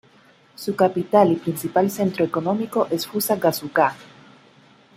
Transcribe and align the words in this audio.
Su 0.55 0.75
capital 0.75 1.31
y 1.31 1.35
principal 1.35 1.91
centro 1.91 2.25
económico 2.25 2.87
es 2.89 3.05
Fusagasugá. 3.05 3.95